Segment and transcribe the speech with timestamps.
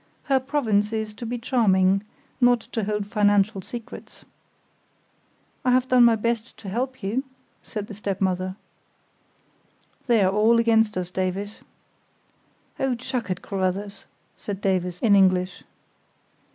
[0.23, 2.01] Her province is to be charming,
[2.41, 4.25] not to hold financial secrets."
[5.63, 7.23] "I have done my best to help you,"
[7.61, 8.55] said the stepmother.
[10.07, 11.61] "They're all against us, Davies."
[12.79, 15.61] "Oh, chuck it, Carruthers!" said Davies, in English.